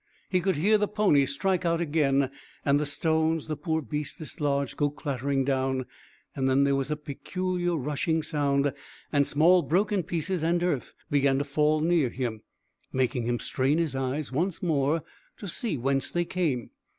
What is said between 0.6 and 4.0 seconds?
the pony strike out again and the stones the poor